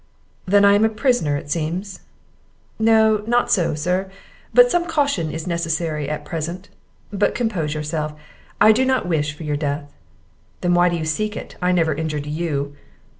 "Then 0.47 0.65
I 0.65 0.73
am 0.73 0.83
a 0.83 0.89
prisoner, 0.89 1.37
it 1.37 1.51
seems?" 1.51 1.99
"No, 2.79 3.23
not 3.27 3.51
so, 3.51 3.75
sir; 3.75 4.09
but 4.51 4.71
some 4.71 4.87
caution 4.87 5.29
is 5.29 5.45
necessary 5.45 6.09
at 6.09 6.25
present. 6.25 6.69
But 7.13 7.35
compose 7.35 7.75
yourself, 7.75 8.15
I 8.59 8.71
do 8.71 8.83
not 8.83 9.07
wish 9.07 9.33
for 9.37 9.43
your 9.43 9.57
death." 9.57 9.93
"Then 10.61 10.73
why 10.73 10.89
did 10.89 10.97
you 10.97 11.05
seek 11.05 11.37
it? 11.37 11.55
I 11.61 11.71
never 11.71 11.93
injured 11.93 12.25
you." 12.25 12.75